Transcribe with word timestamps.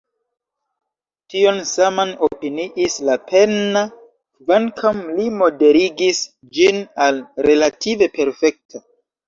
Tion 1.33 1.59
saman 1.71 2.13
opiniis 2.27 2.95
Lapenna, 3.11 3.85
kvankam 4.39 5.05
li 5.21 5.29
moderigis 5.37 6.25
ĝin 6.59 6.83
al 7.09 7.23
“relative 7.51 8.13
perfekta”. 8.21 8.87